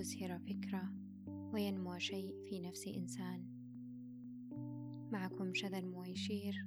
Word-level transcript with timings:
تسهر 0.00 0.38
فكرة 0.38 0.92
وينمو 1.28 1.98
شيء 1.98 2.34
في 2.48 2.60
نفس 2.60 2.88
إنسان. 2.88 3.44
معكم 5.12 5.54
شذا 5.54 5.78
المويشير 5.78 6.66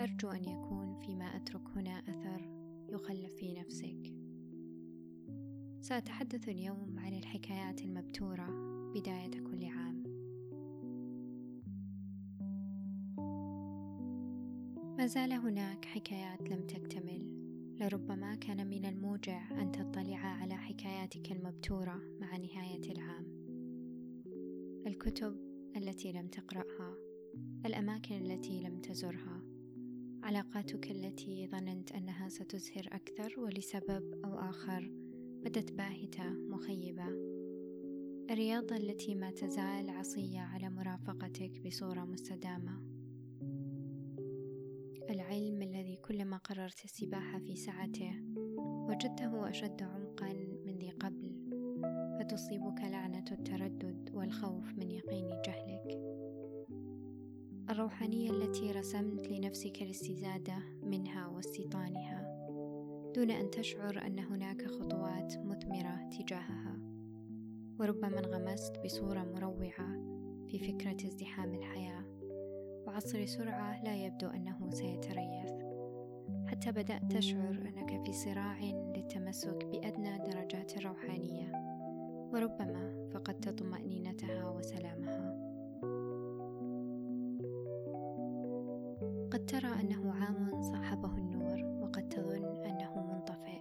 أرجو 0.00 0.28
أن 0.28 0.44
يكون 0.44 1.00
فيما 1.00 1.24
أترك 1.24 1.68
هنا 1.76 1.90
أثر 1.90 2.50
يخلف 2.88 3.34
في 3.34 3.52
نفسك. 3.52 4.14
سأتحدث 5.80 6.48
اليوم 6.48 6.98
عن 6.98 7.14
الحكايات 7.14 7.80
المبتورة 7.80 8.46
بداية 8.94 9.30
كل 9.30 9.64
عام. 9.64 10.02
ما 14.98 15.06
زال 15.06 15.32
هناك 15.32 15.84
حكايات 15.84 16.50
لم 16.50 16.66
تكتمل. 16.66 17.37
لربما 17.88 18.34
كان 18.34 18.66
من 18.66 18.84
الموجع 18.84 19.62
أن 19.62 19.72
تطلع 19.72 20.16
على 20.16 20.56
حكاياتك 20.56 21.32
المبتورة 21.32 22.00
مع 22.20 22.36
نهاية 22.36 22.92
العام. 22.92 23.26
الكتب 24.86 25.36
التي 25.76 26.12
لم 26.12 26.28
تقرأها 26.28 26.94
الأماكن 27.66 28.14
التي 28.14 28.60
لم 28.60 28.80
تزرها 28.80 29.42
علاقاتك 30.22 30.90
التي 30.90 31.46
ظننت 31.46 31.92
أنها 31.92 32.28
ستزهر 32.28 32.88
أكثر 32.92 33.40
ولسبب 33.40 34.24
أو 34.24 34.38
آخر 34.38 34.90
بدت 35.44 35.72
باهتة 35.72 36.30
مخيبة. 36.30 37.08
الرياضة 38.30 38.76
التي 38.76 39.14
ما 39.14 39.30
تزال 39.30 39.90
عصية 39.90 40.40
على 40.40 40.70
مرافقتك 40.70 41.66
بصورة 41.66 42.04
مستدامة. 42.04 42.80
العلم 45.10 45.62
كلما 46.08 46.36
قررت 46.36 46.84
السباحة 46.84 47.38
في 47.38 47.56
سعته 47.56 48.12
وجدته 48.58 49.50
أشد 49.50 49.82
عمقا 49.82 50.32
من 50.64 50.78
ذي 50.78 50.90
قبل 50.90 51.34
فتصيبك 52.20 52.80
لعنة 52.80 53.24
التردد 53.32 54.10
والخوف 54.14 54.72
من 54.72 54.90
يقين 54.90 55.28
جهلك. 55.46 55.98
الروحانية 57.70 58.30
التي 58.30 58.72
رسمت 58.72 59.28
لنفسك 59.28 59.82
الاستزادة 59.82 60.58
منها 60.82 61.26
واستيطانها 61.26 62.48
دون 63.14 63.30
أن 63.30 63.50
تشعر 63.50 64.06
أن 64.06 64.18
هناك 64.18 64.66
خطوات 64.66 65.38
مثمرة 65.38 66.08
تجاهها. 66.08 66.78
وربما 67.80 68.18
انغمست 68.18 68.72
بصورة 68.84 69.24
مروعة 69.24 70.02
في 70.46 70.58
فكرة 70.58 71.06
ازدحام 71.06 71.54
الحياة 71.54 72.04
وعصر 72.86 73.26
سرعة 73.26 73.84
لا 73.84 74.06
يبدو 74.06 74.28
أنه 74.28 74.70
سيتريث. 74.70 75.67
حتى 76.58 76.72
بدأت 76.72 77.12
تشعر 77.12 77.50
أنك 77.50 78.06
في 78.06 78.12
صراع 78.12 78.60
للتمسك 78.96 79.64
بأدنى 79.64 80.18
درجات 80.18 80.76
الروحانية 80.76 81.52
وربما 82.32 83.08
فقدت 83.14 83.48
طمأنينتها 83.48 84.50
وسلامها. 84.50 85.30
قد 89.30 89.46
ترى 89.46 89.80
أنه 89.80 90.12
عام 90.12 90.62
صاحبه 90.62 91.16
النور 91.16 91.82
وقد 91.82 92.08
تظن 92.08 92.64
أنه 92.64 93.06
منطفئ. 93.12 93.60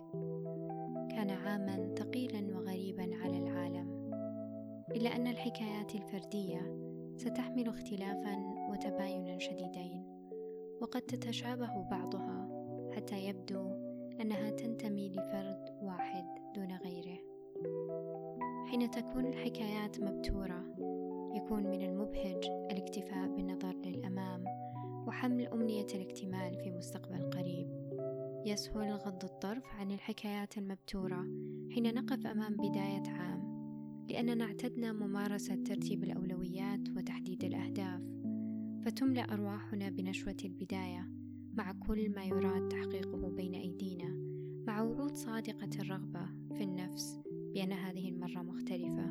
كان 1.15 1.29
عاما 1.29 1.95
ثقيلا 1.95 2.57
وغريبا 2.57 3.15
على 3.15 3.37
العالم. 3.37 4.11
إلا 4.91 5.15
أن 5.15 5.27
الحكايات 5.27 5.95
الفردية 5.95 6.77
ستحمل 7.17 7.67
اختلافا 7.67 8.35
وتباينا 8.71 9.37
شديدين 9.39 10.03
وقد 10.81 11.01
تتشابه 11.01 11.81
بعضها 11.91 12.36
حتى 12.97 13.25
يبدو 13.25 13.67
أنها 14.21 14.49
تنتمي 14.49 15.09
لفرد 15.09 15.77
واحد 15.81 16.25
دون 16.55 16.77
غيره. 16.77 17.19
حين 18.67 18.91
تكون 18.91 19.25
الحكايات 19.25 19.99
مبتورة 19.99 20.65
يكون 21.35 21.63
من 21.63 21.81
المبهج 21.81 22.45
الاكتفاء 22.71 23.27
بالنظر 23.27 23.73
للأمام 23.85 24.43
وحمل 25.07 25.47
أمنية 25.47 25.85
الاكتمال 25.95 26.57
في 26.63 26.71
مستقبل 26.71 27.29
قريب. 27.29 27.67
يسهل 28.45 28.91
غض 28.91 29.23
الطرف 29.23 29.75
عن 29.79 29.91
الحكايات 29.91 30.57
المبتورة 30.57 31.27
حين 31.71 31.93
نقف 31.93 32.27
أمام 32.27 32.55
بداية 32.55 33.09
عام 33.09 33.57
لأننا 34.09 34.45
اعتدنا 34.45 34.93
ممارسة 34.93 35.55
ترتيب 35.55 36.03
الأولويات 36.03 36.89
وتحديد 36.97 37.43
الأهداف 37.43 38.01
فتملأ 38.85 39.33
أرواحنا 39.33 39.89
بنشوة 39.89 40.37
البداية 40.45 41.17
مع 41.57 41.71
كل 41.71 42.09
ما 42.09 42.23
يراد 42.23 42.67
تحقيقه 42.67 43.29
بين 43.29 43.53
أيدينا 43.53 44.09
مع 44.67 44.81
وعود 44.81 45.15
صادقة 45.15 45.69
الرغبة 45.79 46.25
في 46.53 46.63
النفس 46.63 47.19
بأن 47.53 47.71
هذه 47.71 48.09
المرة 48.09 48.41
مختلفة. 48.41 49.05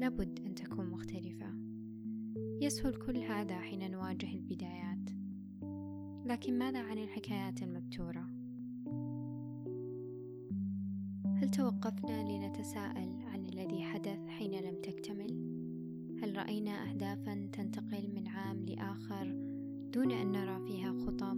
لابد 0.00 0.40
أن 0.46 0.54
تكون 0.54 0.86
مختلفة. 0.90 1.54
يسهل 2.60 2.94
كل 2.94 3.16
هذا 3.16 3.58
حين 3.58 3.90
نواجه 3.90 4.34
البدايات. 4.34 5.10
لكن 6.26 6.58
ماذا 6.58 6.78
عن 6.78 6.98
الحكايات 6.98 7.62
المبتورة؟ 7.62 8.26
هل 11.36 11.50
توقفنا 11.50 12.32
لنتساءل 12.32 13.22
عن 13.26 13.46
الذي 13.46 13.82
حدث 13.82 14.26
حين 14.26 14.60
لم 14.60 14.80
تكتمل؟ 14.82 15.30
هل 16.22 16.36
رأينا 16.36 16.90
اهدافا 16.90 17.48
تنتقل 17.52 18.10
من 18.14 18.28
عام 18.28 18.64
لآخر 18.64 19.48
دون 19.92 20.10
أن 20.10 20.32
نرى 20.32 20.66
فيها 20.66 20.92
خطى 20.92 21.32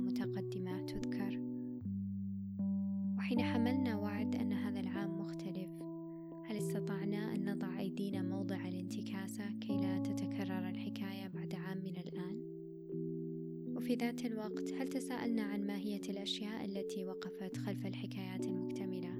وفي 13.80 13.94
ذات 13.94 14.24
الوقت 14.24 14.72
هل 14.72 14.88
تساءلنا 14.88 15.42
عن 15.42 15.66
ماهيه 15.66 16.00
الأشياء 16.08 16.64
التي 16.64 17.04
وقفت 17.04 17.56
خلف 17.56 17.86
الحكايات 17.86 18.46
المكتملة؟ 18.46 19.14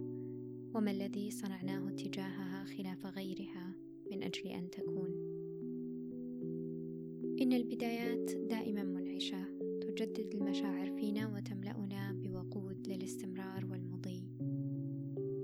وما 0.75 0.91
الذي 0.91 1.31
صنعناه 1.31 1.91
تجاهها 1.91 2.65
خلاف 2.65 3.07
غيرها 3.07 3.75
من 4.11 4.23
أجل 4.23 4.47
أن 4.47 4.71
تكون؟ 4.71 5.11
إن 7.43 7.53
البدايات 7.53 8.31
دائما 8.35 8.83
منعشة 8.83 9.45
تجدد 9.81 10.35
المشاعر 10.35 10.97
فينا 10.97 11.29
وتملأنا 11.37 12.13
بوقود 12.13 12.89
للاستمرار 12.89 13.67
والمضي. 13.67 14.23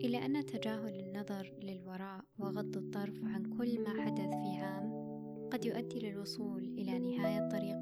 إلى 0.04 0.26
أن 0.26 0.46
تجاهل 0.46 1.00
النظر 1.00 1.52
للوراء 1.62 2.24
وغض 2.38 2.76
الطرف 2.76 3.24
عن 3.24 3.44
كل 3.44 3.80
ما 3.80 4.02
حدث 4.04 4.30
في 4.30 4.60
عام 4.60 5.06
قد 5.50 5.64
يؤدي 5.64 5.98
للوصول 5.98 6.64
إلى 6.64 6.98
نهاية 6.98 7.48
طريق 7.48 7.76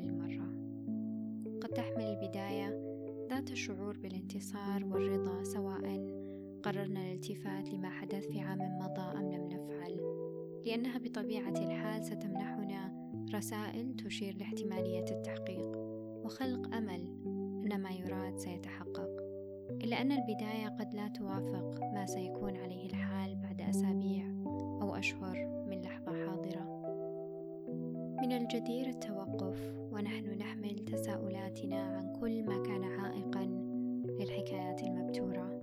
كل 0.00 0.12
مره 0.12 0.50
قد 1.60 1.68
تحمل 1.68 2.04
البداية 2.04 2.80
ذات 3.30 3.50
الشعور 3.50 3.98
بالانتصار 3.98 4.84
والرضا 4.84 5.44
سواء 5.44 5.80
قررنا 6.62 7.00
الالتفات 7.00 7.68
لما 7.68 7.90
حدث 7.90 8.26
في 8.26 8.40
عام 8.40 8.58
مضى 8.58 9.18
أم 9.18 9.32
لم 9.32 9.48
نفعل. 9.48 10.00
لأنها 10.66 10.98
بطبيعة 10.98 11.64
الحال 11.64 12.04
ستمنحنا 12.04 13.10
رسائل 13.34 13.96
تشير 13.96 14.36
لاحتمالية 14.36 15.04
التحقيق 15.10 15.76
وخلق 16.24 16.74
أمل 16.74 17.00
أن 17.64 17.80
ما 17.80 17.90
يراد 17.90 18.36
سيتحقق. 18.36 19.10
إلا 19.70 20.02
أن 20.02 20.12
البداية 20.12 20.68
قد 20.68 20.94
لا 20.94 21.08
توافق 21.08 21.80
ما 21.80 22.06
سيكون 22.06 22.56
عليه 22.56 22.86
الحال 22.86 23.36
بعد 23.36 23.60
أسابيع 23.60 24.26
أو 24.82 24.94
أشهر. 24.94 25.59
من 28.30 28.36
الجدير 28.36 28.86
التوقف 28.86 29.72
ونحن 29.92 30.38
نحمل 30.38 30.78
تساؤلاتنا 30.78 31.80
عن 31.80 32.12
كل 32.20 32.42
ما 32.42 32.62
كان 32.62 32.84
عائقا 32.84 33.44
للحكايات 34.20 34.82
المبتورة 34.82 35.62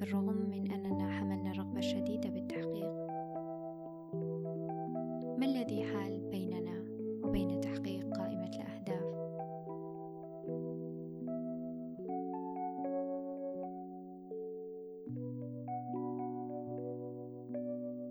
بالرغم 0.00 0.50
من 0.50 0.72
أننا 0.72 1.10
حملنا 1.10 1.50
الرغبة 1.50 1.78
الشديدة 1.78 2.28
بالتحقيق 2.28 2.92
ما 5.38 5.46
الذي 5.46 5.84
حال 5.84 6.20
بيننا 6.30 6.84
وبين 7.22 7.60
تحقيق 7.60 8.16
قائمة 8.16 8.50
الأهداف؟ 8.56 9.04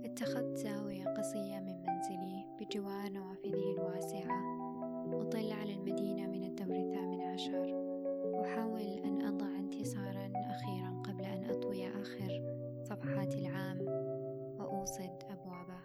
اتخذت 0.05 0.57
زاوية 0.57 1.05
قصية 1.05 1.59
من 1.59 1.83
منزلي 1.87 2.42
بجوار 2.63 3.11
نوافذه 3.11 3.73
الواسعة. 3.77 4.39
أطل 5.13 5.51
على 5.51 5.73
المدينة 5.73 6.27
من 6.27 6.43
الدور 6.43 6.75
الثامن 6.75 7.21
عشر. 7.21 7.65
أحاول 8.45 8.81
أن 8.81 9.21
أضع 9.21 9.59
انتصارا 9.59 10.31
أخيرا 10.35 11.01
قبل 11.05 11.23
أن 11.23 11.49
أطوي 11.49 11.87
آخر 11.87 12.29
صفحات 12.83 13.35
العام 13.35 13.79
وأوصد 14.59 15.23
أبوابه. 15.29 15.79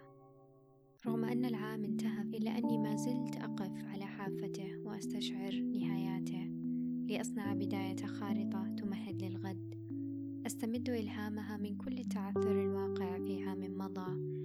رغم 1.07 1.25
أن 1.25 1.45
العام 1.45 1.83
انتهى 1.83 2.21
إلا 2.21 2.57
أني 2.57 2.77
ما 2.77 2.95
زلت 2.95 3.35
أقف 3.35 3.85
على 3.85 4.05
حافته 4.05 4.77
وأستشعر 4.85 5.55
نهاياته. 5.55 6.51
لأصنع 7.09 7.53
بداية 7.53 8.05
خارطة 8.05 8.75
تمهد 8.77 9.23
للغد. 9.23 9.75
أستمد 10.45 10.89
إلهامها 10.89 11.57
من 11.57 11.77
كل 11.77 12.03
تعثر 12.03 12.51
الواقع 12.51 13.17
في 13.17 13.43
عام 13.43 13.77
مضى. 13.77 14.38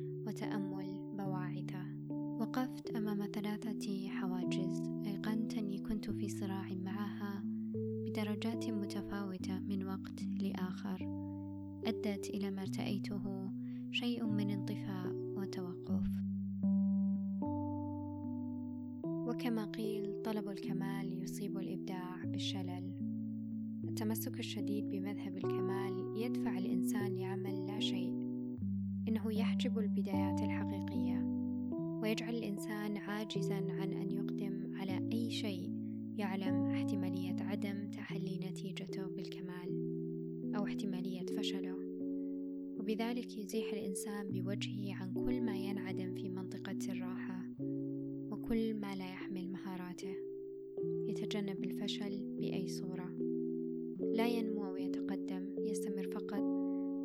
وقفت 2.57 2.91
أمام 2.97 3.27
ثلاثة 3.35 4.09
حواجز. 4.09 4.83
أيقنت 5.07 5.59
أني 5.59 5.79
كنت 5.79 6.11
في 6.11 6.29
صراع 6.29 6.69
معها 6.85 7.43
بدرجات 8.07 8.71
متفاوتة 8.71 9.59
من 9.59 9.87
وقت 9.87 10.23
لآخر. 10.23 10.99
أدت 11.87 12.31
إلى 12.31 12.51
ما 12.51 12.63
ارتأيته 12.63 13.51
شيء 13.91 14.25
من 14.25 14.51
انطفاء 14.51 15.15
وتوقف. 15.15 16.07
وكما 19.05 19.65
قيل 19.65 20.23
طلب 20.23 20.49
الكمال 20.49 21.23
يصيب 21.23 21.59
الإبداع 21.59 22.25
بالشلل. 22.25 22.93
التمسك 23.85 24.39
الشديد 24.39 24.91
بمذهب 24.91 25.37
الكمال 25.37 26.23
يدفع 26.23 26.59
الإنسان 26.59 27.17
لعمل 27.17 27.67
لا 27.67 27.81
شيء. 27.81 28.13
إنه 29.09 29.33
يحجب 29.33 29.79
البدايات 29.79 30.43
الحقيقية. 30.43 31.44
ويجعل 32.05 32.35
الإنسان 32.35 32.97
عاجزا 32.97 33.55
عن 33.55 33.93
أن 33.93 34.11
يقدم 34.11 34.75
على 34.75 35.09
أي 35.13 35.31
شيء 35.31 35.71
يعلم 36.17 36.67
احتمالية 36.67 37.37
عدم 37.41 37.91
تحلي 37.91 38.39
نتيجته 38.39 39.07
بالكمال 39.07 39.69
أو 40.57 40.65
احتمالية 40.65 41.27
فشله. 41.27 41.77
وبذلك 42.79 43.39
يزيح 43.39 43.73
الإنسان 43.73 44.31
بوجهه 44.31 44.95
عن 44.95 45.13
كل 45.15 45.41
ما 45.41 45.57
ينعدم 45.57 46.15
في 46.15 46.29
منطقة 46.29 46.79
الراحة 46.89 47.45
وكل 48.31 48.75
ما 48.75 48.95
لا 48.95 49.05
يحمل 49.05 49.49
مهاراته. 49.49 50.15
يتجنب 51.09 51.65
الفشل 51.65 52.37
بأي 52.39 52.69
صورة. 52.69 53.17
لا 54.15 54.27
ينمو 54.27 54.73
ويتقدم 54.73 55.55
يستمر 55.59 56.11
فقط 56.13 56.43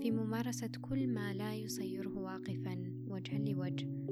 في 0.01 0.11
ممارسة 0.11 0.71
كل 0.81 1.07
ما 1.07 1.33
لا 1.33 1.55
يصيره 1.55 2.17
واقفا 2.17 3.03
وجها 3.07 3.39
لوجه 3.39 4.08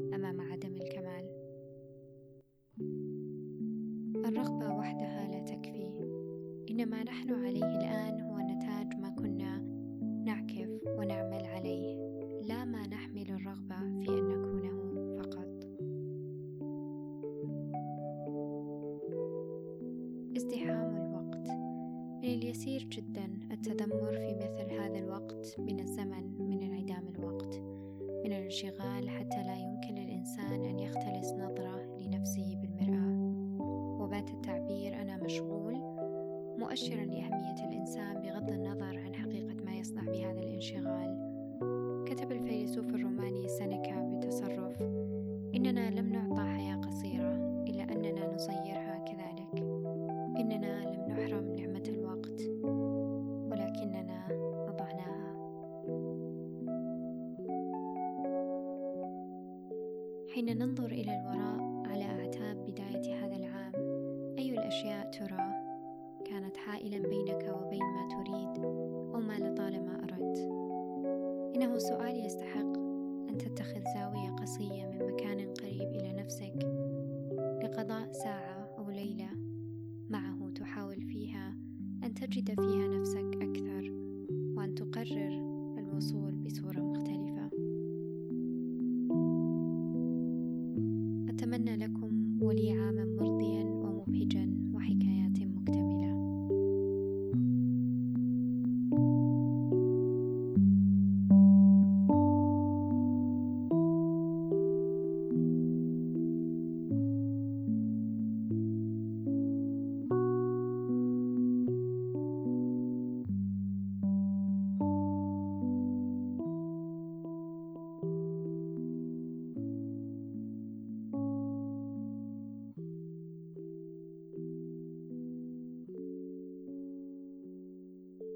إنما 6.87 7.03
نحن 7.03 7.31
عليه 7.31 7.65
الآن 7.65 8.21
هو 8.21 8.37
نتاج 8.39 8.99
ما 8.99 9.09
كنا 9.09 9.57
نعكف 10.25 10.69
ونعمل 10.87 11.45
عليه. 11.45 11.97
لا 12.47 12.65
ما 12.65 12.87
نحمل 12.87 13.29
الرغبة 13.29 13.75
في 13.75 14.09
أن 14.09 14.27
نكونه 14.27 14.77
فقط. 15.17 15.47
ازدحام 20.37 20.95
الوقت. 20.95 21.49
من 22.23 22.29
اليسير 22.29 22.83
جدا 22.83 23.39
التذمر 23.51 24.11
في 24.11 24.35
مثل 24.35 24.73
هذا 24.73 24.99
الوقت 24.99 25.55
من 25.59 25.79
الزمن 25.79 26.47
من 26.49 26.61
انعدام 26.61 27.07
الوقت. 27.07 27.61
من 28.25 28.33
الانشغال 28.33 29.09
حتى 29.09 29.43
لا 29.43 29.55
يمكن 29.55 29.95
للإنسان 29.95 30.65
أن 30.65 30.79
يختلس 30.79 31.33
نظرة 31.33 31.97
لنفسه. 31.99 32.46
مؤشرا 36.77 37.05
لأهمية 37.05 37.67
الإنسان 37.67 38.21
بغض 38.21 38.49
النظر 38.49 38.97
عن 38.97 39.15
حقيقة 39.15 39.55
ما 39.65 39.75
يصنع 39.75 40.03
بهذا 40.03 40.39
الانشغال. 40.39 41.17
كتب 42.05 42.31
الفيلسوف 42.31 42.95
الروماني 42.95 43.47
سينيكا 43.47 44.01
بتصرف 44.01 44.81
إننا 45.55 45.89
لم 45.89 46.09
نعطى 46.09 46.41
حياة 46.41 46.75
قصيرة 46.75 47.63
إلا 47.67 47.83
أننا 47.83 48.35
نصيرها 48.35 48.97
كذلك. 48.97 49.63
إننا 50.39 50.85
لم 50.85 51.05
نحرم 51.07 51.55
نعمة 51.55 51.83
الوقت 51.87 52.41
ولكننا 53.51 54.27
أضعناها. 54.69 55.33
حين 60.33 60.57
ننظر 60.57 60.91
إلى 60.91 61.19
الوراء 61.19 61.83
على 61.91 62.03
أعتاب 62.03 62.65
بداية 62.65 63.25
هذا 63.25 63.35
العام 63.35 63.73
أي 64.37 64.49
الأشياء 64.49 65.09
ترى 65.11 65.46
كانت 66.47 66.57
حائلا 66.57 67.07
بينك 67.07 67.55
وبين 67.61 67.83
ما 67.83 68.07
تريد 68.07 68.65
أو 68.65 69.19
ما 69.19 69.33
لطالما 69.33 70.03
أردت. 70.03 70.39
إنه 71.55 71.77
سؤال 71.77 72.25
يستحق 72.25 72.77
أن 73.29 73.37
تتخذ 73.37 73.81
زاوية 73.95 74.29
قصية 74.29 74.85
من 74.85 75.13
مكان 75.13 75.53
قريب 75.53 75.91
إلى 75.91 76.13
نفسك 76.13 76.55
لقضاء 77.63 78.11
ساعة 78.11 78.75
أو 78.77 78.89
ليلة 78.89 79.29
معه 80.09 80.49
تحاول 80.55 81.01
فيها 81.01 81.55
أن 82.03 82.13
تجد 82.13 82.61
فيها 82.61 82.87
نفسك 82.87 83.35
أكثر 83.41 83.91
وأن 84.57 84.75
تقرر 84.75 85.33
الوصول 85.77 86.35
بصورة 86.35 86.79